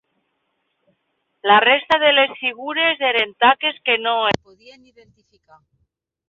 [1.49, 5.61] La resta de les figures eren taques que no es podien identificar.